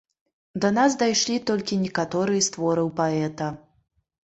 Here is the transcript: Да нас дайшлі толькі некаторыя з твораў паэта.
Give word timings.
Да 0.63 0.71
нас 0.77 0.95
дайшлі 1.03 1.37
толькі 1.51 1.79
некаторыя 1.85 2.41
з 2.49 2.57
твораў 2.57 2.93
паэта. 3.03 3.53